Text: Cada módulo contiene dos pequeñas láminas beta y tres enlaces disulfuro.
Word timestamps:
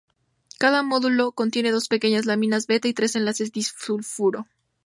Cada 0.57 0.81
módulo 0.81 1.31
contiene 1.31 1.69
dos 1.71 1.87
pequeñas 1.87 2.25
láminas 2.25 2.65
beta 2.65 2.87
y 2.87 2.93
tres 2.95 3.15
enlaces 3.15 3.51
disulfuro. 3.51 4.47